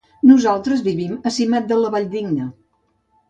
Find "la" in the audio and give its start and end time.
1.81-1.91